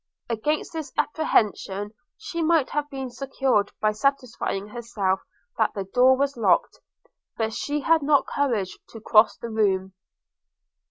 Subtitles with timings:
[0.31, 5.19] Against this apprehension she might have been secured by satisfying herself
[5.59, 6.79] that the door was locked;
[7.37, 9.93] but she had not courage to cross the room.